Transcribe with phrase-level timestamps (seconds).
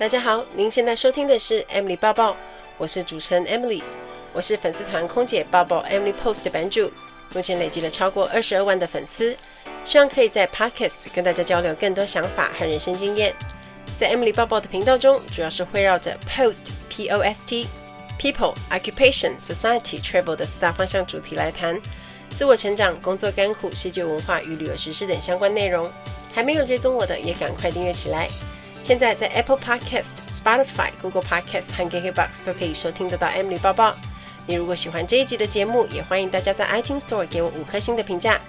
[0.00, 2.34] 大家好，您现在收听的是 Emily 报报，
[2.78, 3.82] 我是主持人 Emily，
[4.32, 6.90] 我是粉丝团空姐报报 Emily Post 的版主，
[7.34, 9.36] 目前累积了超过二十二万的粉丝，
[9.84, 13.34] 希望可以在 Podcast 跟大家交流更多想法和人生经验。
[13.98, 17.68] 在 Emily 报报的频道中，主要是围绕着 Post P O S T
[18.18, 21.78] People Occupation Society Travel 的四大方向主题来谈
[22.30, 25.92] 自我成长、工作甘苦、世界文化与旅游实事等相关内容。
[26.34, 28.30] 还没有追踪我的，也赶快订阅起来。
[28.90, 33.94] 现在在 Apple Podcast、Spotify、Google Podcast 和 KKBox 都可以收听得到 Emily 报报。
[34.48, 38.40] 你如果喜欢这一集的节目，也欢迎大家在 iTunes Store 给我五颗星的评价。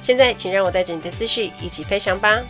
[0.00, 2.40] 现在，请让我带着你的思绪一起飞翔吧。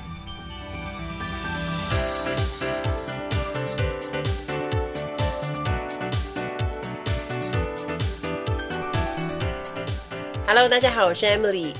[10.46, 11.72] Hello，大家好，我是 Emily。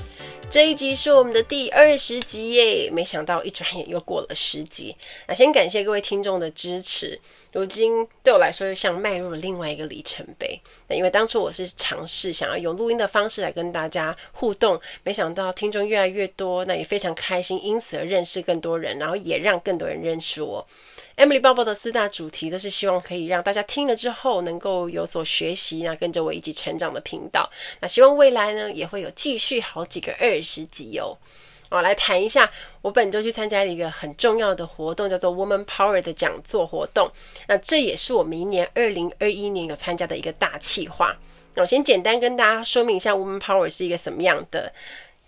[0.51, 2.89] 这一集是我们的第二十集耶！
[2.91, 4.93] 没想到一转眼又过了十集。
[5.25, 7.17] 那先感谢各位听众的支持，
[7.53, 10.59] 如今对我来说又像迈入了另外一个里程碑。
[10.89, 20.67] 那因为当初我是尝试想要用录音的方式来跟大家互动，没想到听众越来越多，那也非常开心，因此而认识更多人，然后也让更多人认识我。
[21.21, 27.47] Emily 报报的四大主题都是希望可以让大家听了之后能够有所学习，那跟着我一起成长的频道。
[27.79, 31.15] 那希望未来呢也会有继续好几个二十集哦。
[31.69, 37.11] 我来谈一下，我本周去参加一个很重要的活动，叫做 Woman Power 的讲座活动。
[37.47, 41.15] 那这也是我明年二零二一年有参加的一个大企划。
[41.53, 44.73] 那我先简单跟大家说明一下 Woman Power 是一个什么样的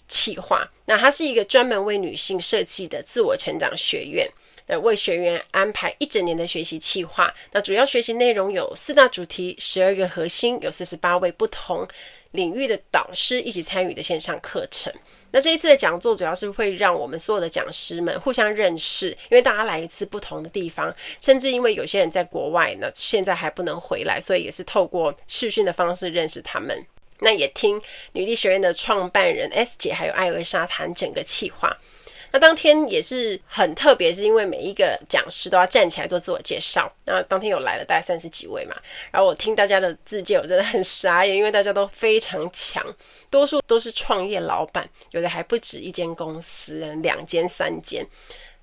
[0.07, 0.67] 企划。
[0.85, 4.27] 那它是一个专门为女性设计的自我成长学院。
[4.67, 7.33] 呃，为学员安排一整年的学习计划。
[7.51, 11.87] 那主要学习内容有四大主题、十二个核心，有四十八位不同
[12.31, 14.91] 领域的导师一起参与的线上课程。
[15.31, 26.85] 那这一次的讲座主要是会让我们所有的讲师们互相认识，因为大家来一次不同的地方，甚至因为有些人在国外呢，现在还不能回来，所以也是透过视讯的方式认识他们。
[27.19, 27.81] 那也听
[28.13, 31.75] 女力学院的创办人 S 姐还有艾尔莎谈整个计划。
[32.33, 36.91] 那当天也是很特别，是因为每一个讲师都要站起来做自我介绍。
[37.05, 38.75] 那当天有来了大概三十几位嘛，
[39.11, 42.83] 然后我听大家的自介，我真的很傻眼，因为大家都非常强，
[43.29, 48.03] 多数都是创业老板，有的还不止一间公司，两间、三间。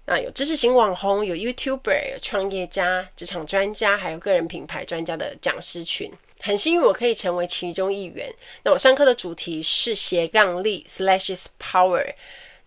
[0.06, 6.10] 那有知识型网红，有 YouTuber，有创业家、职场专家，还有个人品牌专家的讲师群，
[6.40, 8.34] 很幸运我可以成为其中一员。
[8.64, 12.14] 那我上课的主题是斜杠力 Slash Power。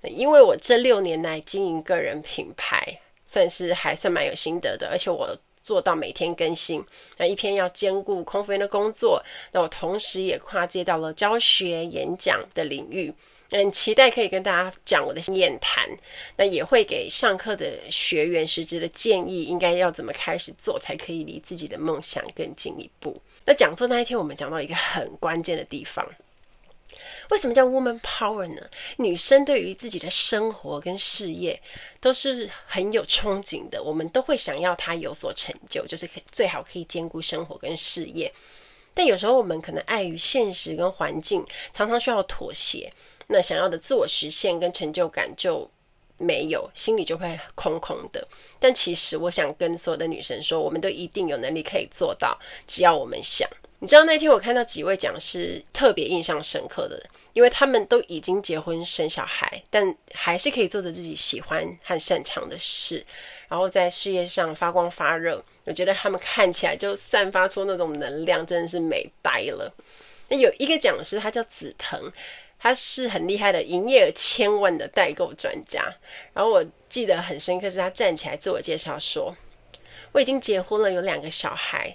[0.09, 6.83] 因为我这六年来经营个人品牌，算是还算蛮有心得的，而且我做到每天更新，
[7.17, 13.13] 那一篇要兼顾空服员的工作，那我同时也跨界到了教学、演讲的领域，
[13.49, 15.87] 很期待可以跟大家讲我的经验谈，
[16.35, 23.21] 那也会给上课的学员实质的建议，应该要怎么开始做，才可以离自己的梦想更进一步。
[23.45, 26.05] 那讲座那一天，我们讲到一个很关键的地方。
[27.29, 28.61] 为什么叫 Woman Power 呢？
[28.97, 31.61] 女生对于自己的生活跟事业
[31.99, 38.31] 都是很有憧憬的，我们都会想要她有所成就，就是最好可以兼顾生活跟事业。
[38.93, 42.93] 但有时候我们可能碍于现实跟环境，常常需要妥协，
[43.27, 45.69] 那想要的自我实现跟成就感就
[46.17, 48.27] 没有，心里就会空空的。
[48.59, 53.49] 但其实我想跟所有的女生说，我们都一定有能力可以做到，只要我们想。
[53.83, 63.05] 你知道那天我看到几位讲师特别印象深刻的，因为他们都已经结婚生小孩，但还是可以做着自己喜欢和擅长的事，
[63.49, 65.43] 然后在事业上发光发热。
[65.65, 69.69] 我觉得他们看起来就散发出那种能量，真的是美呆了。
[70.29, 72.09] 那有一个讲师，他叫紫藤，
[72.57, 75.93] 他是很厉害的营业额千万的代购专家。
[76.31, 79.35] 然后我记得很深刻，是他站起来自我介绍说
[80.13, 81.93] ：“我已经结婚了，有两个小孩。”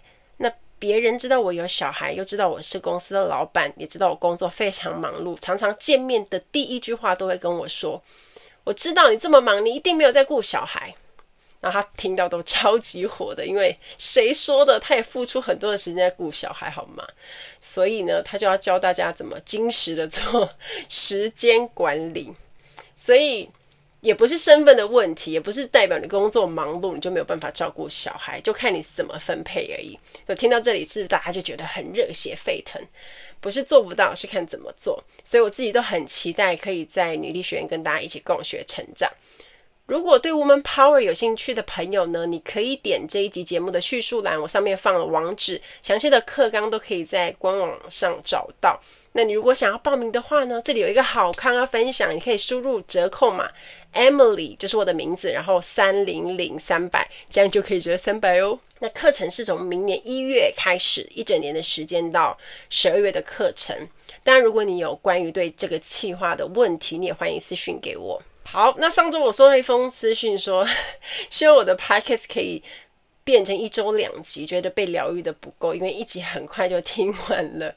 [0.78, 8.02] 别人知道我有小孩，又知道我是公司的老板，也知道我工作非常忙碌，常常见面的第一句话都会跟我说
[8.64, 10.94] ：“我知道你这么忙，你一定没有在顾小孩。”
[11.60, 14.78] 然后他听到都超级火的，因为谁说的？
[14.78, 17.04] 他也付出很多的时间在顾小孩，好吗？
[17.58, 20.48] 所以呢，他就要教大家怎么精实的做
[20.88, 22.32] 时间管理。
[22.94, 23.50] 所以。
[24.00, 29.98] 也不是身份的问题，也不是代表你工作忙碌你就没有办法照顾小孩，就看你怎么分配而已。
[30.26, 32.80] 就听到这里，是不是大家就觉得很热血沸腾？
[33.40, 35.02] 不是做不到，是看怎么做。
[35.24, 39.10] 所以我自己都很期待可以在女力学院跟大家一起共学成长。
[39.88, 48.78] 如果对 Woman Power 有兴趣的朋友呢，你可以点这一集节目的叙述栏，我上面放了网址，详细的课纲都可以在官网上找到。
[49.12, 53.48] 那你如果想要报名的话呢，这里有一个好康要分享，你可以输入折扣码
[53.94, 58.60] Emily，就是我的名字，然后三零零三百，这样就可以折三百哦。
[58.80, 62.36] 那课程是从明年一月开始，一整年的时间到
[62.68, 63.74] 十二月的课程。
[64.22, 68.22] 当然，如果你有关于对这个企划的问题，你也欢迎私讯给我。
[68.50, 70.66] 好，那上周我收了一封私讯说，
[71.28, 72.62] 希望我的 podcast 可以
[73.22, 77.74] 变成一周两集，觉得被疗愈的不够，因为一集很快就听完了。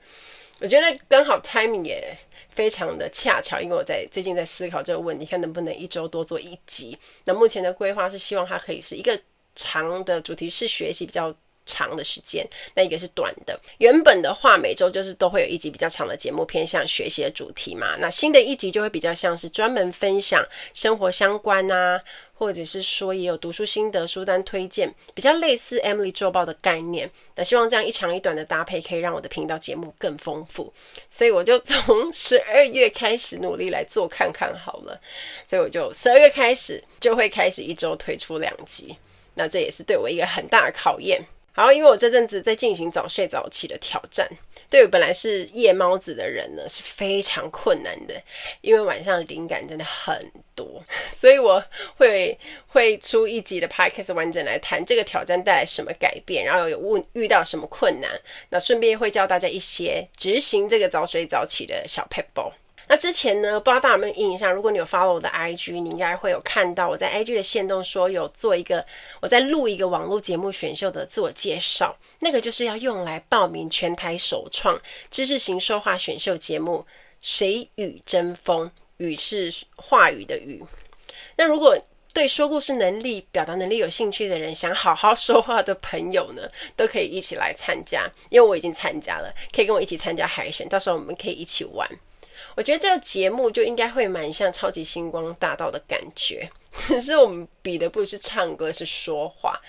[0.62, 2.15] 我觉得刚好 timing 也
[2.51, 6.97] 非常的恰巧，因为我在最近在思考这个问题，看能不能一周多做一集。
[7.25, 9.19] 那目前的规划是希望它可以是一个
[9.53, 11.35] 长的主题式学习比较。
[11.65, 13.59] 长的时间，那一个是短的。
[13.77, 17.95] 原本的话，每周就是都会有一集比较长的节目，偏向学习的主题嘛。
[17.99, 22.01] 那新的一集就会比较像是专门分享生活相关啊，
[22.33, 27.09] 或者是说也有读书心得、书单推荐，比较类似 Emily 周报的概念。
[27.35, 30.73] 那希望这样一长一短的搭配，可以让我的频道节目更丰富。
[31.07, 34.99] 所以我就从十二月开始努力来做看看好了。
[35.45, 38.95] 所以我就十二月开始就会开始一周推出两集。
[39.35, 41.25] 那这也是对我一个很大的考验。
[41.53, 44.25] 好，因为我这阵子在进行早睡早起的挑战，
[44.69, 48.13] 对于本来是夜猫子的人呢是非常困难的，
[48.62, 50.81] 因为晚上灵感真的很多，
[51.12, 51.62] 所以我
[51.98, 58.09] 会会出一集的 podcast 完整来谈这个挑战带来什么改变，然后有问遇到什么困难，
[58.50, 62.42] 那顺便会教大家一些执行这个早睡早起的小撇步。
[62.91, 64.51] 那之前呢，不知道大家有没有印象？
[64.51, 68.85] 如果你有 follow 我的 IG，你应该会有看到我在 IG 的线动说有做一个，
[69.21, 74.77] 我在录一个网络节目选秀的自我介绍，那个就是要用来报名全台首创
[75.09, 76.85] 知识型说话选秀节目
[77.21, 78.67] 《谁与争锋》，
[78.97, 80.61] 语是话语的语。
[81.37, 81.77] 那如果
[82.11, 86.41] 对说故事能力、表达能力有兴趣的人，想好好说话的朋友呢，
[86.75, 91.87] 都可以一起来参加，因为我已经参加了，可以跟我一起参加海选，到时候我们可以一起玩。
[92.55, 99.59] 我觉得这个节目就应该会蛮像超级星光大道的感觉，可 是我们比的不是唱歌，是说话。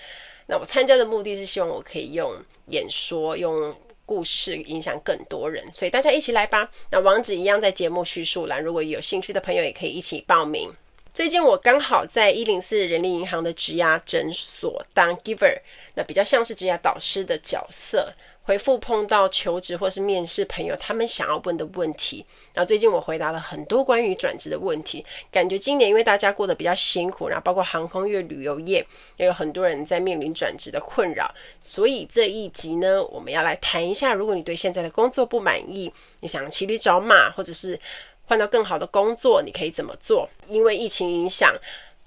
[0.45, 2.35] 那我参加的目的是希望我可以用
[2.67, 3.73] 演说、用
[4.05, 6.69] 故事影响更多人，所以大家一起来吧。
[6.91, 10.69] 那网址一样在节目叙述栏，如果有兴趣的朋友也可以一起报名。
[11.13, 15.55] 最近我刚好在一零四人力银行的职涯诊所当 giver，
[15.93, 18.11] 那比较像是职涯导师的角色。
[18.45, 28.85] 回复碰到求职或是面试朋友他们想要问的问题，然后最近我回答了很多关于转职的问题，感觉今年因为大家过得比较辛苦，然后包括航空业、旅游业
[29.15, 37.79] 也有很多人在面临转职的困扰，所以这一集呢，我们要来谈一下，如果你对现在的工作不满意，你想骑驴找马，或者是
[38.25, 40.29] 换到更好的工作，你可以怎么做？
[40.49, 41.55] 因为疫情影响，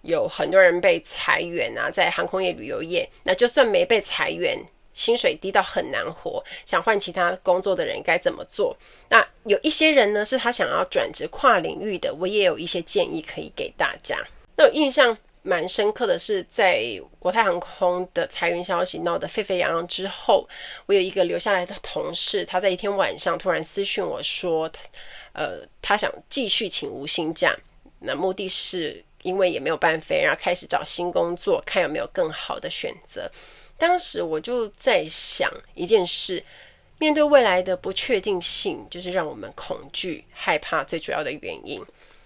[0.03, 4.63] 有很多人被裁员啊，在航空业、旅游业，那就算没被裁员。
[4.97, 8.75] 薪水低到很难活，想换其他工作的人该怎么做？
[9.11, 14.19] 那有一些人呢，是他想要转职跨领域的，我也有一些建议可以给大家。
[14.57, 16.83] 那我印象蛮深刻的是，在
[17.19, 20.49] 国泰航空的裁员消息闹得沸沸扬扬之后，
[20.87, 24.69] 我有一个留下来的同事，他在一天晚上突然私讯我说，
[25.35, 27.55] 呃，他想继续请无薪假，
[28.01, 33.31] 那目的是因为也没有办法，然后开始找新工作，看有没有更好的选择。
[33.79, 36.43] 当时我就在想一件事，
[36.99, 41.85] 面对未来的不确定性，就是让我们恐惧、害怕最主要的原因。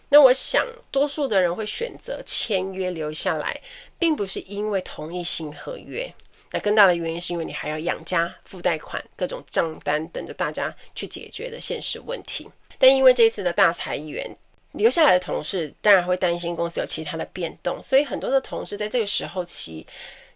[0.08, 3.61] 那我想，多数的人会选择签约留下来，
[3.99, 6.12] 并不是因为同意新合约，
[6.50, 12.48] 那更大的原因是因为你还要养家、付贷款、各种账单等着大家去解决的现实问题。
[12.79, 14.36] 但因为这一次的大裁员，
[14.72, 19.86] 留下来的同事当然会担心公司有其他的变动，所以很多的同事在这个时候其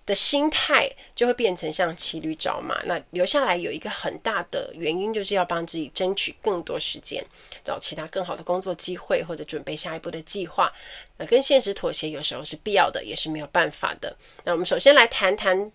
[0.07, 7.25] 的心态就会变成像骑驴找马，那留下来有一个很大的原因，就是要帮自己争取更多时间，
[7.65, 10.71] 找其他更好的工作机会，或者准备下一步的计划。
[11.17, 14.15] 那跟现实妥协有时候是必要的，也是没有办法的。
[14.45, 15.73] 那我们首先来谈谈，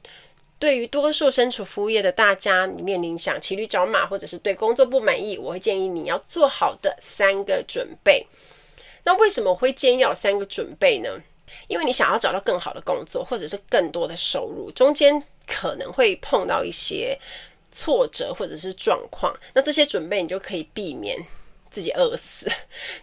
[0.59, 8.27] 对于多数身处服务业的大家，你面临想骑驴找马，或者是对工作不满意，我会建议你要做好的三个准备。
[9.05, 11.19] 那为什么会建议要有三个准备呢？
[11.67, 17.17] 因为你想要找到更好的工作，或者是更多的收入，中间可能会碰到一些
[17.71, 21.17] 挫折或者是状况，那这些准备你就可以避免
[21.69, 22.51] 自己饿死。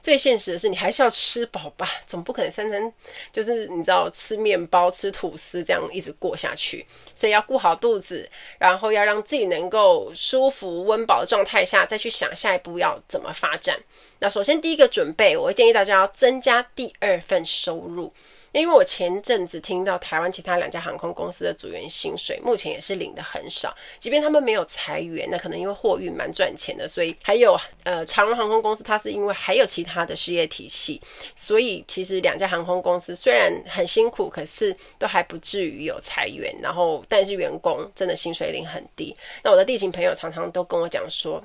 [0.01, 2.93] 最现实的是，你还是要吃饱吧，总不可能三餐
[3.33, 6.85] 就是你知道吃面包、吃吐司这样一直过下去。
[7.15, 13.79] 所以要顾好肚子，然后要让自己能够舒服、温饱的状态下，再去想下一步要怎么发展。
[14.19, 18.13] 那首先第一个准备，我会建议大家要增加第二份收入。
[18.61, 31.01] 因为我前阵子听到台湾其他两家航空公司的组员薪水目前也是领的很少，即便他们没有裁员，那可能因为货运蛮赚钱的，所以还有呃长荣航空公司，它是因为还有其他的事业体系，
[31.35, 39.15] 所以其实两家航空公司虽然很辛苦，可是都还不至于有裁员，然后但是员工真的薪水领很低。
[39.43, 41.43] 那我的地勤朋友常常都跟我讲说，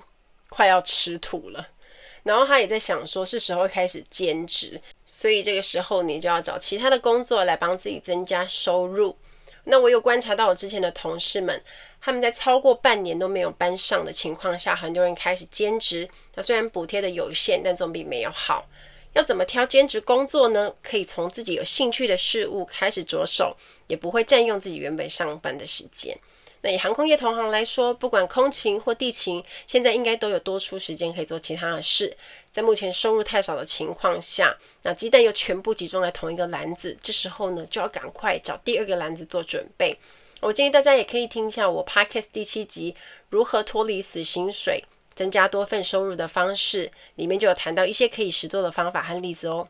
[0.49, 1.67] 快要吃土了。
[2.23, 9.15] 然后他也在想说，是时候开始兼职，所以这个时候你就要找其他的工作来帮自己增加收入。
[9.63, 11.61] 那我有观察到我之前的同事们，
[11.99, 16.09] 他们在超过半年都没有班上的情况下，很多人开始兼职。
[16.35, 18.67] 那虽然补贴的有限，但总比没有好。
[19.13, 20.73] 要怎么挑兼职工作呢？
[20.81, 23.55] 可以从自己有兴趣的事物开始着手，
[23.87, 26.17] 也不会占用自己原本上班的时间。
[26.63, 32.15] 那以航空业同行来说，不管空勤或地勤，现在应该都有多出时间可以做其他的事。
[32.51, 39.97] 在目前收入太少的情况下，那鸡蛋又全部集中在同一个篮子，这时候呢，就要赶快找第二个篮子做准备。
[40.39, 42.93] 我建议大家也可以听一下我 Podcast 第七集
[43.29, 44.83] 《如何脱离死薪水，
[45.15, 49.67] 增加多份收入的方式》，里面就有谈到一些可以实做的方法和例子哦。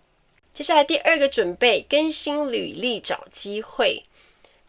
[0.53, 4.03] 接下来第二个准备，更新履历找机会。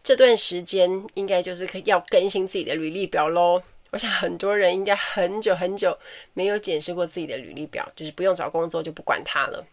[0.03, 3.63] 这段时间应该就是要更新自己的履历表喽。
[3.91, 5.97] 我想很多人应该很久很久
[6.33, 9.65] 没有检视过自己的履历表，就是不用找工作就不管它了。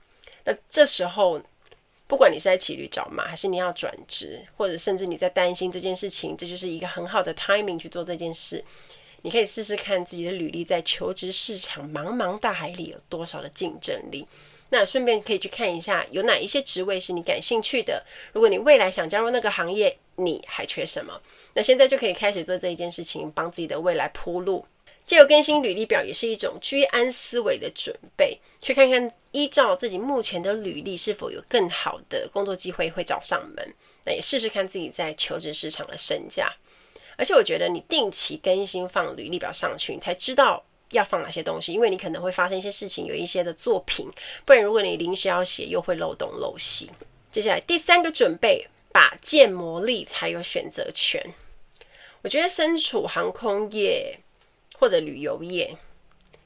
[0.45, 1.41] 那这时候，
[2.07, 8.63] 不管你是在骑驴找马，还是你要转职，或者甚至你在担心这件事情，这就是一个很好的 timing 去做这件事。
[9.23, 14.27] 你可以试试看自己的履历在求职市场茫茫大海里有多少的竞争力。
[14.71, 18.05] 那顺便可以去看一下有哪一些职位是你感兴趣的。
[18.33, 21.21] 如果你未来想加入那个行业，你还缺什么？
[21.55, 24.65] 那现在就可以开始做这一件事情，帮自己的未来铺路。
[25.07, 33.75] 借由更新履历表也是一种居安思危的准备，去看看依照自己目前的履历是否有更好的工作机会会找上门。
[34.05, 36.49] 那也试试看自己在求职市场的身价。
[37.17, 40.65] 而且我觉得你定期更新放履历表上去，你才知道。
[40.91, 41.73] 要放哪些东西？
[41.73, 44.11] 因为你可能会发生一些事情，有一些的作品，
[44.45, 46.91] 不然如果你临时要写，又会漏洞漏细。
[47.31, 51.35] 接下来第三个准备，把建模力才有选择权。
[52.23, 54.19] 我觉得身处航空业
[54.79, 55.77] 或者旅游业，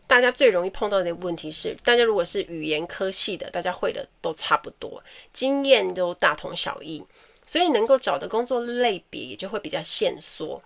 [0.07, 7.03] 大家最容易碰到的问题是，大家如果是语言科系的，大家会的都差不多，经验都大同小异，
[7.45, 10.63] 所以能够找的工作类别也就会比较限缩。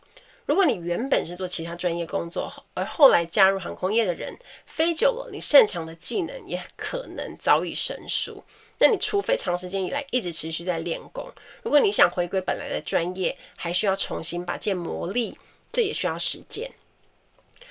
[0.49, 8.43] 如果你原本是做其他专业工作，而后来加入航空业的人，飞久了，你擅长的技能也可能早已生疏。
[8.79, 11.31] 那你除非长时间以来一直持续在练功，
[11.63, 15.37] 如果你想回归本来的专业，还需要重新把建模力，
[15.71, 16.71] 这也需要时间。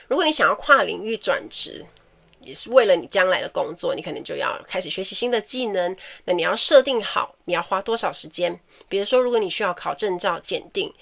[0.08, 1.84] 如果你想要跨领域转职，
[2.42, 5.98] 也是为了你将来的工作，你可能就要开始学习新的技能。
[6.26, 10.94] 那你要设定好你要花多少时间，比如说，如果你需要考证照检定。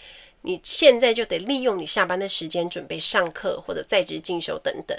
[0.45, 4.95] 你现在就得利用你下班的时间准备上课或者在职进修等等，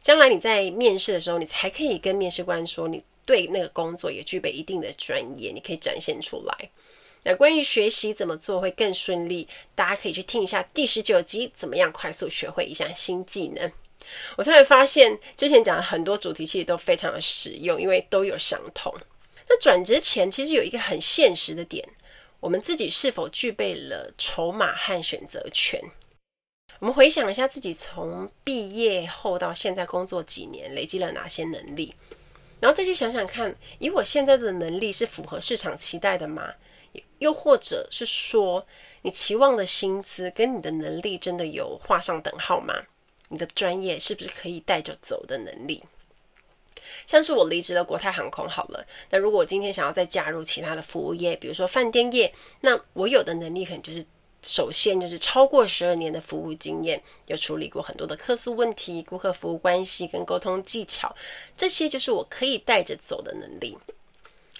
[0.00, 6.70] 将来你在面试的时候，你才可以跟面试官说你对那个工作也具备一定的专业，你可以展现出来。
[7.24, 13.70] 那关于学习怎么做会更顺利，大家可以去听一下第十九集，怎么样快速学会一项新技能。
[14.36, 18.94] 我突然发现之前讲的很多主题其实都非常的实用，因为都有相同。
[19.48, 21.86] 那转职前其实有一个很现实的点。
[22.40, 25.80] 我们自己是否具备了筹码和选择权？
[26.78, 31.92] 我们回想一下自己从毕业后到现在工作几年，累积了哪些能力，
[32.60, 36.54] 然后再去想想看，以我现在的能力是符合市场期待的吗？
[37.18, 38.64] 又或者是说，
[39.02, 42.74] 你期望的薪资跟你的能力真的有画上等号吗？
[43.28, 45.82] 你的专业是不是可以带着走的能力？
[47.08, 54.04] 像是我离职了国泰航空好了，那如果我今天想要再加入其他的服务业，比如说饭店业，那我有的能力可能就是，
[54.42, 61.16] 首先就是超过十二年的服务经验，有处理过很多的客诉问题、顾客服务关系跟沟通技巧，
[61.56, 63.78] 这些就是我可以带着走的能力。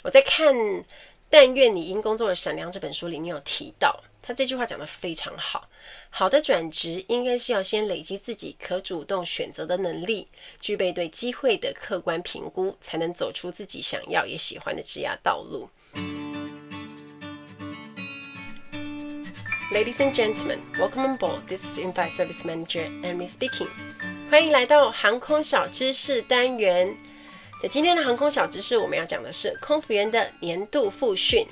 [0.02, 0.56] 我在看
[1.28, 4.02] 《但愿你因工作而闪亮》这本书里面有提到。
[4.28, 5.70] 他这句话讲得非常好，
[6.10, 10.28] 好的转职应该是要先累积自己可主动选择的能力，
[10.60, 15.70] 具备对机会的客观评估，才能走出自己想要也喜欢的职业道路。
[19.72, 21.46] Ladies and gentlemen, welcome on board.
[21.48, 23.68] This is In-Flight Service Manager Amy speaking.
[24.30, 26.94] 欢迎来到航空小知识单元。
[27.62, 31.46] 在今天的航空小知识，我们要讲的是空服员的年度复训。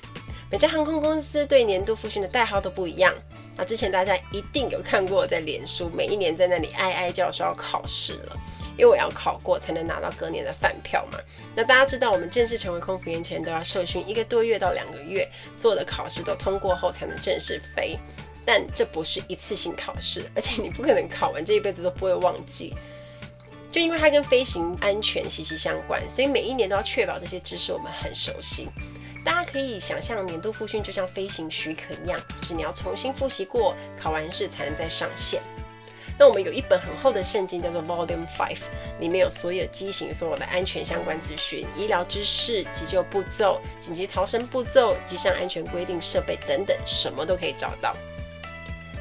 [0.50, 3.12] 每家航空公司对年度复训的代号都不一样。
[3.56, 8.36] 那之前大家一定有看过我在脸书，每一年在那里哀哀叫说要考试了，
[8.78, 11.18] 因为我要考过才能拿到隔年的饭票嘛。
[11.54, 17.98] 那大家知道，我们正式成为空服员前都要受训一个多月到两个月，所有的考试都通过后才能正式飞。
[18.44, 22.72] 但这不是一次性考试，而且你不可能考完这一辈子都不会忘记。
[23.72, 28.68] 就因为它跟飞行安全息息相关，所以每一年都要确保这些知识我们很熟悉。
[29.26, 35.42] 大家可以想象年度复训就像飞行许可一样，就是你要重新复习过，考完试才能再上线。
[36.16, 38.60] 那我们有一本很厚的圣经，叫做 Volume Five，
[39.00, 47.96] 里面有所有机型所有的安全相关资讯、医疗知识、急救步骤、紧急逃生步骤、机上安全规定、设备等等，什么都可以找到。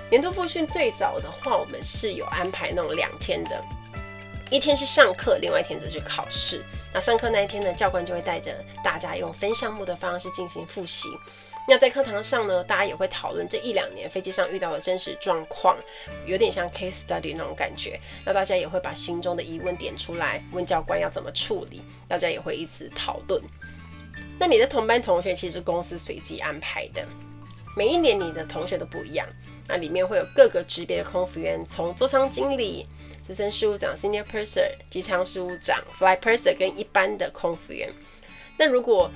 [0.10, 3.64] 年度复训最早的话，我们是有安排那种两天的，
[4.56, 6.64] 一天是上课，另外一天则是考试。
[6.94, 11.10] 那上课那一天呢，教官就会带着大家用分项目的方式进行复习。
[11.68, 15.78] 那在课堂上呢，大家也会讨论这一两年飞机上遇到的真实状况，
[16.26, 18.00] 有点像 case study 那种感觉。
[18.24, 23.42] 那大家也会把心中的疑问点出来，问教官要怎么处理，大家也会一起讨论。
[24.40, 27.06] 那你的同班同学其实公司随机安排的，
[27.76, 29.28] 每一年你的同学都不一样。
[29.68, 32.86] 那里面会有各个职别的空服员，从座舱经理、
[33.24, 37.92] 资深事务长 （Senior Purser）、机舱事务长 （Fly Purser） 跟一般的空服员。
[38.58, 39.10] 那如果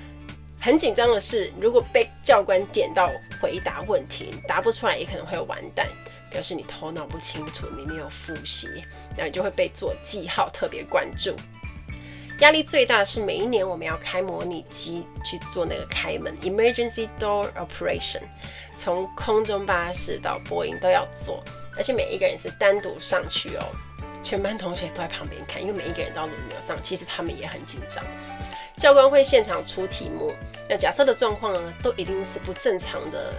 [0.60, 5.88] 很紧张的是，如果被教官点到回答问题，答不出来也可能会完蛋，
[6.32, 8.68] 表示你头脑不清楚，你没有复习，
[9.16, 11.36] 然后你就会被做记号，特别关注。
[12.40, 18.22] 压力最大的是每一年我们要开模拟机去做那个开门 （Emergency Door Operation），
[18.78, 21.44] 从空中巴士到波音都要做，
[21.76, 23.66] 而且每一个人是单独上去哦，
[24.24, 28.02] 全班同学都在旁边看，因为每一个人都要轮流上，其实他们也很紧张。
[28.78, 30.32] 教官会现场出题目，
[30.70, 33.34] 那假设的状况呢，都一定是不正常的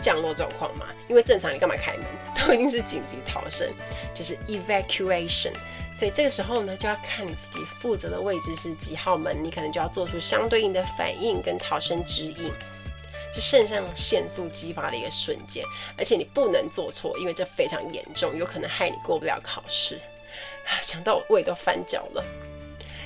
[0.00, 0.86] 降落状况嘛？
[1.06, 2.06] 因为正常你干嘛开门？
[2.34, 3.70] 都一定是紧急逃生，
[4.14, 5.52] 就是 evacuation。
[5.94, 12.52] 所以这个时候呢，就要看你自己负责的位置是几号门，你可能就要做出相对应的反应跟逃生指引，
[13.34, 15.64] 是肾上腺素激发的一个瞬间，
[15.96, 20.00] 而且你不能做错，因为这非常严重，有可能害你过不了考试。
[20.82, 22.24] 想到我胃都翻搅了，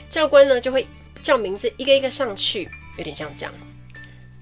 [0.08, 0.86] 教官呢就会。
[1.22, 3.52] 叫名字一个一个上去，有点像这样。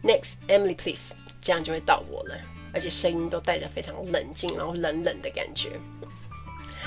[0.03, 2.39] Next, Emily, please，这样就会到我了，
[2.75, 5.71] 而且声音都带着非常冷静，然后冷冷的感觉。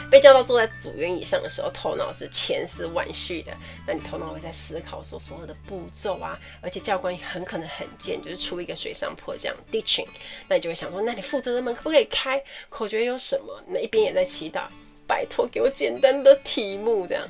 [0.09, 3.51] 被叫到坐在组员椅上的时候，头脑是千丝万绪的。
[3.85, 10.07] 那你头脑会在思考说所有的步骤啊，而且教官很可能很贱，就是出一个水上坡这样 ditching。
[10.47, 12.41] 那你就会想说，那你负责的门可不可以开？
[12.69, 13.63] 口诀有什么？
[13.67, 14.67] 那一边也在祈祷，
[15.05, 17.27] 拜托给我简单的题目这样。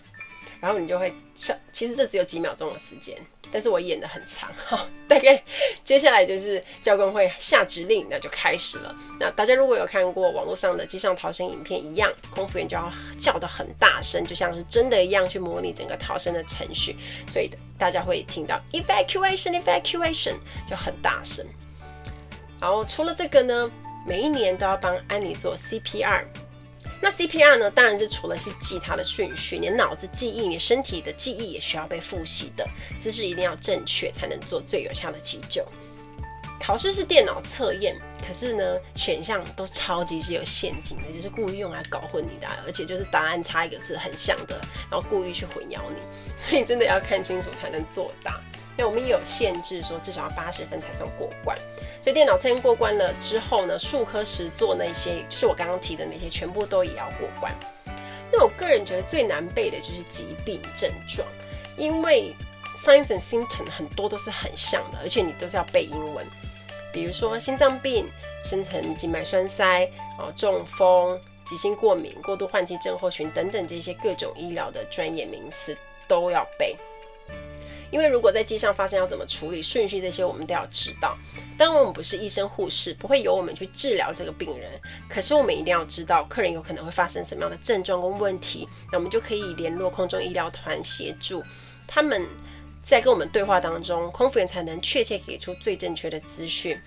[0.59, 3.15] 然后你就会上，其实这只有几秒钟的时间，
[3.51, 4.87] 但是我演得很长哈。
[5.07, 5.41] 大概
[5.83, 8.95] 接下来就是教官会下指令，那就开始了。
[9.19, 16.95] 那大家如果有看过网络上的机上逃生影片一样，空服员就要叫得很大声，就像是真的一样去模拟整个逃生的程序，
[17.31, 20.35] 所以大家会听到 evacuation evacuation
[20.67, 21.45] 就很大声。
[22.59, 23.71] 然后除了这个呢，
[24.07, 26.25] 每一年都要帮安妮做 CPR。
[26.99, 27.69] 那 CPR 呢？
[27.69, 32.67] 当然是除了去记它的顺序，你脑子记忆，你身体的记忆也需要被复习的，
[32.99, 35.63] 姿势一定要正确，才能做最有效的急救。
[36.59, 37.95] 考试是电脑测验，
[38.27, 38.63] 可是呢，
[38.95, 46.01] 选项都超级是有陷阱的，就是故意用来搞混你的，而且就是答案差一个字很像的，然后故意去混淆你，
[46.35, 48.41] 所以真的要看清楚才能作答。
[48.77, 51.57] 那我们也有限制，说至少要八十分才算过关。
[52.01, 57.53] 所以电脑测验过关了之后呢，数科实作那些，就是我刚刚提的那些，全部都也要过关。
[58.31, 61.27] 那我个人觉得最难背的就是疾病症状，
[61.75, 62.33] 因为
[62.77, 66.25] signs and symptom 很多都是很像的，而且你都是要背英文。
[66.93, 68.07] 比如说心脏病、
[68.45, 69.85] 深层静脉栓塞、
[70.17, 76.75] 哦中风、急性过敏、过度换气症候群等等这些各种医疗的专业名词都要背。
[77.91, 81.17] 因为如果在机上发生要怎么处理顺序这些，我们都要知道。
[81.57, 84.69] 当然，我们不是医生护士，不会由我们去治疗这个病人。
[85.09, 91.43] 可是我们一定要知道客人有可能会发生什么样的症状跟问题，那我们就可以联络空中医疗团协助
[91.87, 92.25] 他们，
[92.83, 96.79] 在跟我们对话当中，空服员才能确切给出最正确的资讯。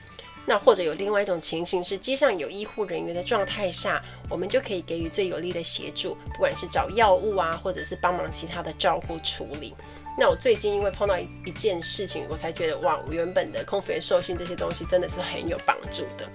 [0.46, 9.74] 那或者有另外一种情形是，机上有医护人员的状态下，我们就可以给予最有力的协助，不管是找药物啊，或者是帮忙其他的照护处理。
[10.18, 16.28] 那我最近因为碰到一一件事情，我才觉得哇，我原本的空腹员受训这些东西真的是很有帮助的。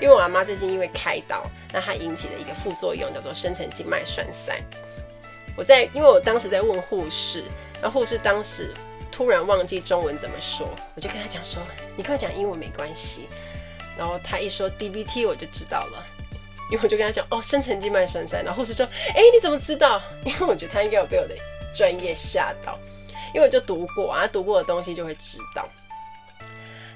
[0.00, 4.62] 因为我阿妈最近因为开刀，那她引起了一个副作用，叫做深层静脉栓塞。
[5.56, 7.42] 我在，因为我当时在问护士，
[7.82, 8.72] 那护士当时
[9.10, 11.60] 突然忘记中文怎么说，我就跟他讲说
[11.96, 13.28] ：“你跟我讲英文没关系。”
[13.98, 16.06] 然后他一说 DVT，我就知道了。
[16.70, 20.00] 因为我就跟他讲哦，深层静脉栓塞，然后护士说，哎，你怎么知道？
[20.24, 21.34] 因为我觉得他应该有被我的
[21.74, 22.78] 专业吓到，
[23.34, 25.68] 因为我就读过啊，读过的东西就会知道。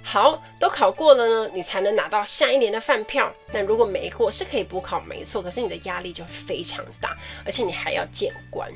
[0.04, 3.32] 好，都考过了呢，你才能拿到下一年的饭票。
[3.52, 8.68] 但如果没过，是可以补考，没错，可是你的压力就非常大，而且你还要见官。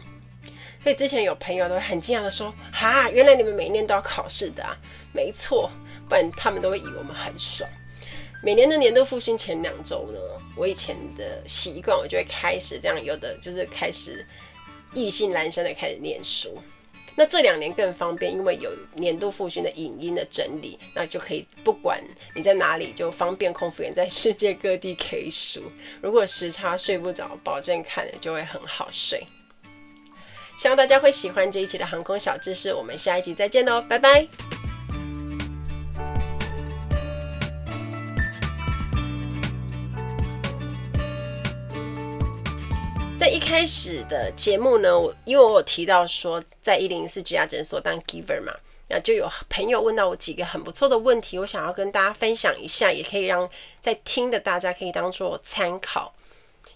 [0.84, 4.76] 所以之前有朋友都很惊讶的说：“哈，原来你们每年都要考试的啊？”
[5.12, 5.68] 没错，
[6.08, 7.68] 不然他们都会以为我们很爽。
[8.40, 10.20] 每年的年度复训前两周呢，
[10.54, 14.24] 我以前的习惯，我就会开始这样，有的就是开始
[14.92, 16.56] 意兴阑珊的开始念书。
[17.16, 21.98] 那这两年更方便，因为有年度复训的影音的整理，那就可以不管
[22.34, 25.62] 你在哪里，就方便空服员在世界各地可以数。
[26.02, 29.26] 如果时差睡不着，保证看了就会很好睡。
[30.58, 34.26] 希望大家会喜欢这一期的航空小知识，我们下一集再见喽，拜拜。
[43.18, 48.52] 在一开始的节目呢，我因为我有提到说在一零四职涯诊所当 giver 嘛，
[48.88, 53.48] 那就有朋友问到我几个很不错的问题，我想要跟大家分享一下，也可以让
[53.80, 56.14] 在听的大家可以当做参考。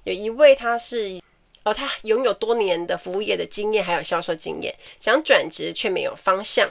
[0.04, 1.20] 有一位他是。
[1.62, 6.66] 哦，他拥有多年的服务业的经验，还有销售经验，想转职却没有方向。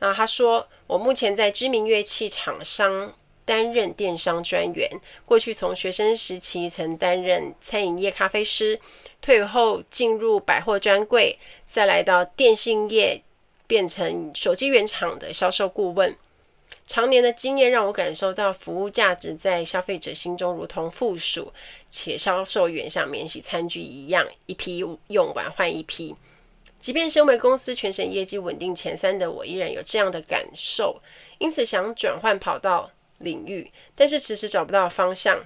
[0.00, 4.88] 那他说：“我目前在知名乐器厂商担任电商专员，
[5.24, 8.78] 过去从学生时期曾担任餐饮业咖啡师，
[9.20, 13.22] 退后进入百货专柜，再来到电信业，
[13.66, 16.16] 变成手机原厂的销售顾问。”
[16.84, 21.52] 常年的经验让我感受到服务价值在消费者心中如同负数，
[21.90, 26.14] 且销售员像免洗餐具一样，一批用完换一批。
[26.80, 31.00] 即便身为公司全省业绩稳定前三的我，依然有这样的感受，
[31.38, 32.90] 因此想转换跑道
[33.22, 35.44] 领域，但是迟迟找不到方向。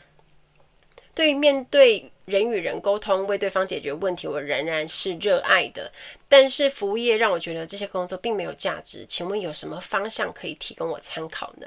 [1.15, 5.91] 对于面对人与人沟通，为对方解决问题，我仍然是热爱的。
[6.29, 9.07] 但是服务业让我觉得这些工作并没有价值。
[9.07, 11.67] 请问有什么方向可以提供我参考呢？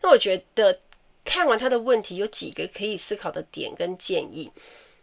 [0.00, 0.80] 那我觉得
[1.24, 4.50] 看完他的问题，有几个可以思考的点跟建议。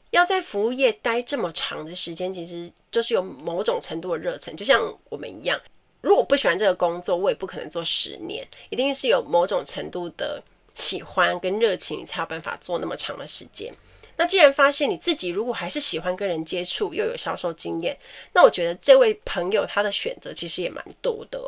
[0.10, 4.54] 要在服务业待这么长的时间，其实就是有某种程度的热忱。
[4.54, 5.58] 就像我们一样，
[6.02, 8.46] 如果不喜欢这个工作，我也不可能做十年。
[8.70, 10.44] 一定是有某种程度的。
[10.74, 13.72] 喜欢跟热情，你才有办法做那么长的时间。
[14.16, 17.96] 那既然发现你自己如果还是喜欢跟人接触，又有销售经验，
[18.34, 21.40] 那我觉得这位朋友他的选择其实也蛮多的。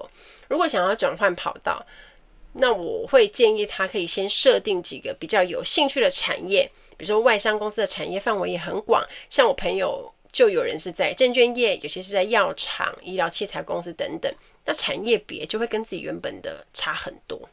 [0.49, 1.83] 如果想要转换跑道，
[2.51, 14.33] 那我会建议他可以先设定几个比较有兴趣的产业，比如说外商公司的产业范围也很广，像我朋友就有人是在证券业，有些是在药厂、医疗器材公司等等，
[14.65, 17.47] 那产业别就会跟自己原本的差很多。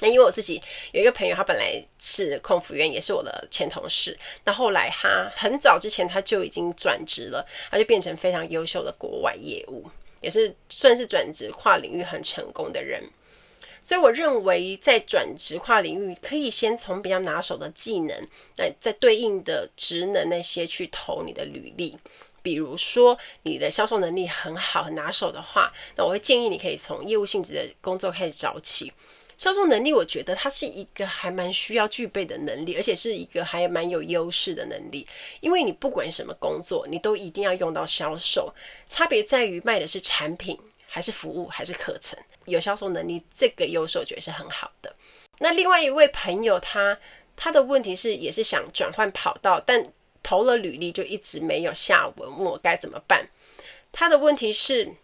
[0.00, 4.16] 那因为我自己有一个朋友，他本来是空服员，也是我的前同事。
[4.44, 9.84] 那后来他很早之前他就已经转职了，他就变成非常优秀的国外业务，
[10.22, 13.02] 也是算是转职跨领域很成功的人。
[13.88, 18.14] 所以我认为，在转职跨领域，可以先从比较拿手的技能，
[18.58, 21.96] 那在对应的职能那些去投你的履历。
[22.42, 28.92] 比如说你的销售能力很好、很拿手的话，那我会建议你可以从业务性质的工作开始找起。
[29.38, 35.06] 销售能力，我觉得它是一个还蛮需要具备的能力，而且是一个还蛮有优势的能力。
[35.40, 38.52] 因为你不管什么工作，你都一定要用到销售，
[38.86, 42.18] 差别在于卖的是产品，还是服务，还是课程。
[42.48, 44.94] 有销售能力这个优势，我觉得是很好的。
[45.38, 46.98] 那另外一位朋友他，
[47.36, 49.84] 他的问题是，也是想转换跑道，但
[50.22, 53.26] 投了履历就一直没有下文，问我该怎么办？
[53.92, 54.94] 他的问题是。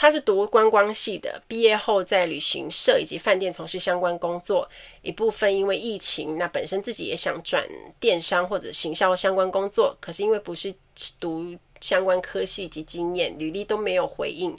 [0.00, 4.70] 他是读观光系的，毕业后在旅行社以及饭店从事相关工作，
[5.02, 7.66] 一部分因为疫情，那本身自己也想转
[7.98, 10.72] 电商或者行销相关工作，可是因为不是
[11.18, 14.56] 读相关科系及经验，履历都没有回应。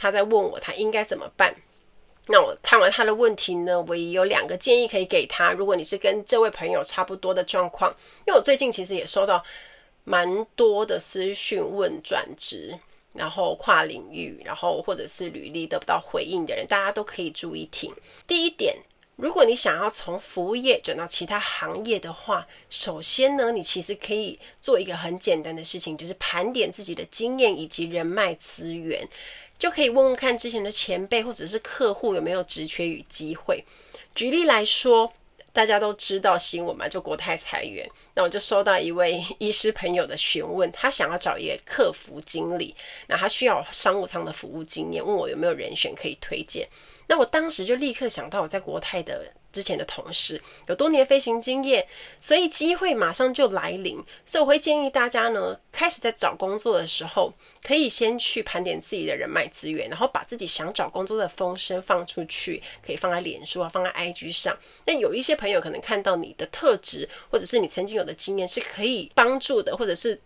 [0.00, 1.54] 他在问我他应该怎么办？
[2.26, 5.52] 那我看完他的问题呢，我也有两个建议可以给他。
[5.52, 7.94] 如果你是跟这位朋友差不多的状况，
[8.26, 9.44] 因为我最近其实也收到
[10.04, 12.78] 蛮多的私讯问转职。
[13.12, 17.92] 然后跨领域，然后或者是履历得不到回应的人，大家都可以注意听。
[18.24, 18.76] 第一点，
[19.16, 29.04] 如果你想要从服务业转到其他行业的话，首先呢，你其实可以做一个很简单的事情，就是盘点自己的经验以及人脉资源，
[29.60, 33.64] 就可以问问看之前的前辈或者是客户有没有职缺与机会。
[34.16, 35.12] 举例来说。
[35.52, 37.84] 大家都知道新闻嘛，就国泰裁员。
[38.14, 42.72] 那我就收到一位医师朋友的询问，他想要找一个客服经理，
[43.08, 46.68] 那他需要商务舱的服务经验，问我有没有人选可以推荐。
[47.10, 51.84] 那我当时就立刻想到我在国泰的之前的同事，有多年飞行经验，
[52.20, 54.00] 所以机会马上就来临。
[54.24, 64.56] 所以我会建议大家呢，开始在找工作的时候，可以先去盘点自己的人脉资源，然后把自己想找工作的风声放出去，可以放在脸书啊，放在 IG 上。
[64.86, 70.20] 那有一些朋友可能看到你的特质，或者是你曾经有的经验是可以帮助的，或者是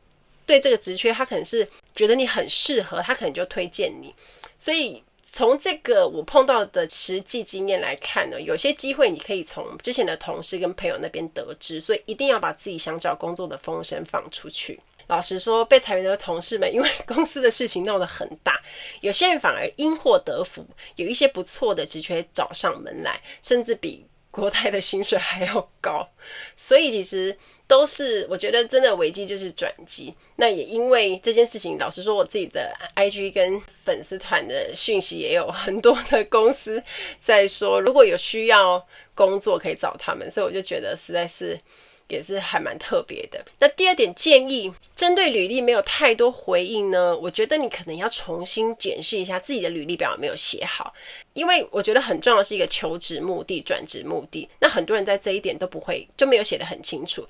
[0.44, 4.14] 对这个职缺，他可能是觉得你很适合，他可能就推荐你。
[4.59, 5.03] 所以。
[5.26, 14.78] 从这个我碰到的实际经验来看呢，有些机会你可以从之前的同事跟朋友那边得知，所以一定要把自己想找工作的风声放出去。
[15.06, 18.58] 老实说，被裁员的同事们，因为公司的事情闹得很大，
[19.00, 20.64] 有些人反而因祸得福，
[20.96, 26.09] 有一些不错的职缺找上门来，甚至比国泰的薪水还要高，
[26.57, 27.37] 所以其实
[27.68, 30.12] 都是我觉得真的危机就是转机。
[30.35, 36.83] 那也因为这件事情，老实说，我自己的 IG 跟粉丝团的讯息也有很多的公司
[37.20, 41.61] 在说，如果有需要工作可以找他们，所以我就觉得实在是。
[42.08, 43.44] 也是还蛮特别的。
[43.58, 50.92] 那第二点建议，针对履历没有太多回应呢，我觉得你可能要重新检视一下自己的履历表有没有写好，
[51.32, 54.48] 因为我觉得很重要的是一个求职目的、转职目的。
[54.60, 57.26] 那很多人在这一点都不会，就没有写得很清楚。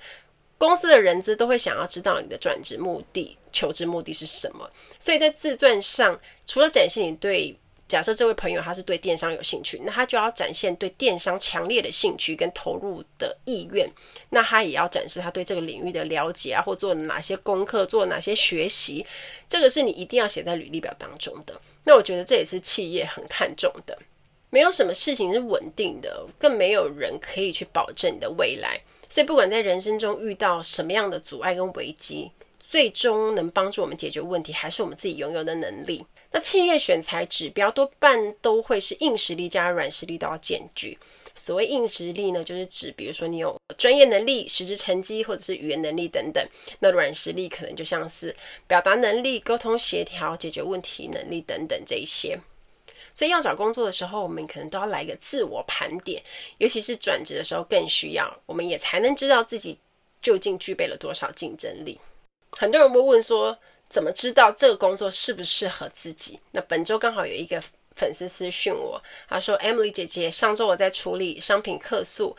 [0.56, 4.68] 公司的人资都会想要知道你的转职目的、求职目的是什么，
[5.00, 7.54] 所以在自传上，除了展现你对
[7.86, 13.88] 假设这位朋友他是对电商有兴趣，那他就要展现对电商强烈的兴趣跟投入的意愿。
[14.30, 19.04] 那他也要展示他对这个领域的了解啊，或做哪些功课，做哪些学习。
[19.48, 21.60] 这个是你一定要写在履历表当中的。
[21.84, 23.96] 那我觉得这也是企业很看重的。
[24.48, 28.80] 没有什么事情是稳定的，更没有人可以去保证你的未来。
[29.10, 36.04] 所以不管在人生中遇到什么样的阻碍跟危机，最终能帮助我们解决问题，还是我们自己拥有的能力。
[36.34, 40.98] 那企业选才指标多半都会是硬实力加软实力都要兼具。
[41.36, 46.44] 所谓硬实力呢，就是指比如说你有专业能力、实质成绩或者是语言能力等等。
[46.80, 48.34] 那软实力可能就像是
[48.66, 52.36] 表达能力、沟通协调、解决问题能力等等这一些。
[53.14, 56.20] 所以要找工作的时候，我们可能都要来一个自我盘点，
[56.58, 59.78] 尤其是转职的时候更需要，我们也才能知道自己
[60.20, 62.00] 究竟具备了多少竞争力。
[62.50, 63.56] 很多人会问说，
[63.94, 66.40] 怎么知道这个工作适不适合自己？
[66.50, 67.62] 那本周刚好有一个
[67.94, 72.36] 粉丝私讯我，他说：“Emily 姐姐，上周我在处理商品客诉，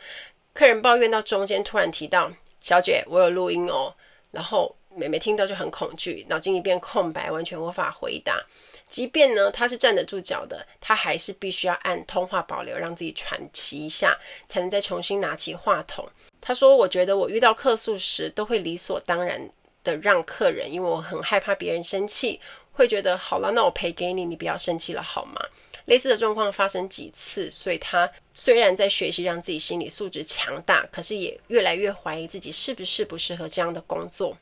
[0.52, 3.94] 客人抱怨到中间突然提到，小姐，我有录音哦。”
[4.32, 8.38] 然后妹妹听到就很恐惧，脑筋一片空白，完全无法回答。
[8.86, 14.14] 即便呢，她是站得住脚的，她还是必须要按通话保留，让自己喘息一下，
[14.46, 16.06] 才能再重新拿起话筒。
[16.38, 19.50] 她说：“我觉得我遇到客诉时，都会理所当然。”
[19.86, 22.40] 的让客人，因为我很害怕别人生气，
[22.72, 25.40] 会觉得好了，那我赔给你，你不要生气了好吗？
[25.86, 34.36] 类似的状况发生几次，所以他虽然在学习让自己心理素质强大，可是也越来越怀疑自己是不是不适合这样的工作。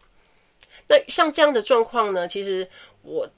[0.89, 2.67] 那像这样的状况呢，其实
[3.03, 3.29] 我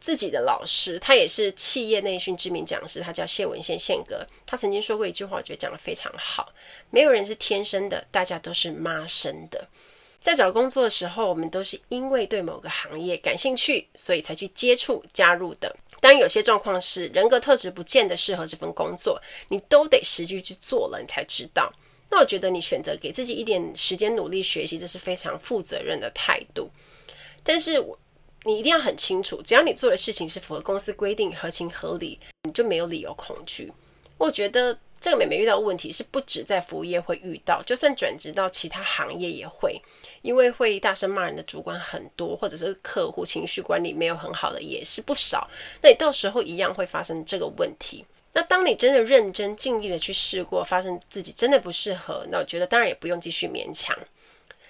[0.00, 6.52] 自己的老师，他也是企业内训知名讲师，他叫谢文宪宪哥，他曾经说过一句话，我觉得讲得非常好：
[6.90, 9.68] 没有人是天生的，大家都是妈生的。
[10.22, 15.74] 在找工作的时候，我们都是因为对某个行业感兴趣，所以才去接触、加入的。
[16.00, 21.72] 当然，有些状况是人格特质不见得适合这份工作，你都得实际去做了，你才知道。
[22.08, 26.70] 那我觉得你选择给自己一点时间努力学习，这是非常负责任的态度。
[27.42, 27.98] 但是，我
[28.44, 33.72] 你一定要很清楚，只要你做的事情是符合公司规定、合情合理，你就没有理由恐惧。
[34.18, 34.78] 我觉得。
[35.02, 39.82] 这个妹妹遇到问题是不止在服务业会遇到，就算转职到其他行业也会，
[40.22, 45.50] 因为会大声骂人的主管很多，或者是客户情绪管理没有很好的也是不少。
[45.82, 48.04] 那你到时候一样会发生这个问题。
[48.32, 53.98] 那当你真的认真尽力的去试过，发现自己真的不适合，那我觉得当然也不用继续勉强。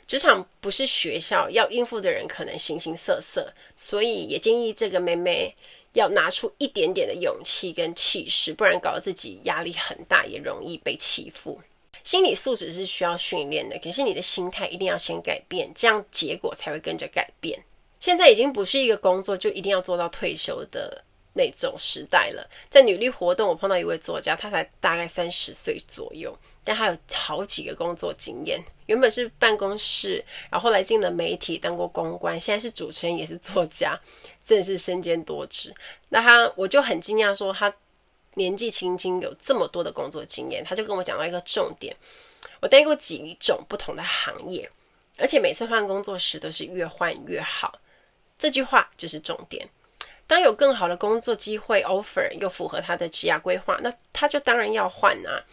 [0.07, 5.55] 职场不是学校，要应付的人可能形形色色，所以也建议这个妹妹。
[5.93, 11.61] 要拿出一点点的勇气跟气势，不然搞得自己压力很大，也容易被欺负。
[12.03, 17.63] 心理素质是需要训练的，可是你的心态一定要先改变，这样结果才会跟着改变。
[18.01, 22.49] 现在已经不是一个工作就一定要做到退休的那种时代了。
[22.69, 28.63] 在女力活动，我碰到一位作家，他才大概三十岁左右，但他有好几个工作经验。
[28.87, 33.99] 原本是办公室，然后后来进了媒体，当过公关，现在是主持人，也是作家，
[34.45, 35.75] 真的是身兼多职。
[36.11, 37.73] 那他我就很惊讶，说他
[38.35, 40.63] 年纪轻轻有这么多的工作经验。
[40.63, 41.97] 他就跟我讲到一个重点：
[42.61, 44.71] 我待过几种不同的行业，
[45.17, 47.79] 而且每次换工作时都是越换越好。
[48.37, 49.67] 这句话就是重点。
[50.33, 55.45] 当有更好的工作机会 offer 又符合他的职业规划，那他就当然要换啊。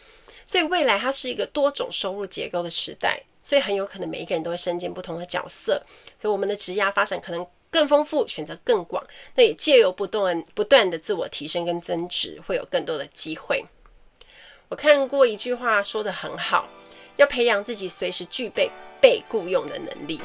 [0.45, 5.83] 所以未来它是一个多种收入结构的时代，所以很有可能每一个人都会身兼不同的角色，
[6.17, 13.61] 所以我们的职涯发展可能更丰富，选择更广，那也借由不断不断的自我提升跟增值，会有更多的机会。
[14.69, 16.69] 我看过一句话说的很好，
[17.17, 20.21] 要培养自己随时具备被雇佣的能力。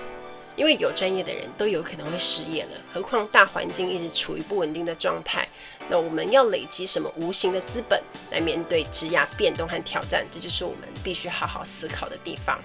[0.57, 5.49] 因为有专业的人都有可能会失业了，何况大环境一直处于不稳定的状态。
[5.89, 10.25] 那我们要累积什么无形的资本来面对职涯变动和挑战？
[10.31, 12.59] 这就是我们必须好好思考的地方。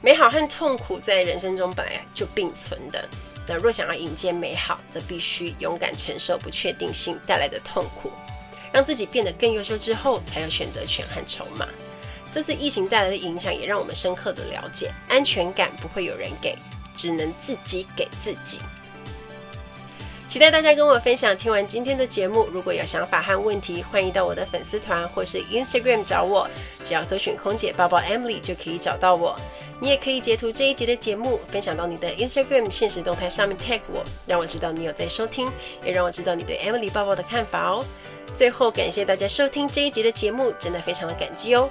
[0.00, 3.08] 美好和痛苦在人生中本来就并存的。
[3.46, 8.12] 那若想要迎接美好，则必须勇敢承受不确定性带来的痛苦，
[8.72, 11.66] 让自己变得更优秀之后，才有选择权和筹码。
[12.32, 16.56] 这次疫情带来的影响，也让我们深刻的了解，安全感不会有人给。
[16.98, 18.58] 只能自己给自己。
[20.28, 21.34] 期待大家跟我分享。
[21.38, 26.46] 听完今天的节目，如果有想法和问题，欢迎到我的粉丝团或是 Instagram 找我，
[26.84, 29.34] 只要搜寻“空姐抱抱 Emily” 就可以找到我。
[29.80, 35.50] 你也可以截图这一集的节目，分享到你的 Instagram 现实动态上面 tag 我，让我知道你有在收听，
[35.82, 37.82] 也让我知道你对 Emily 抱抱的看法哦。
[38.34, 41.70] 最后，感谢大家收听这一集的节目，真的非常的感激哦。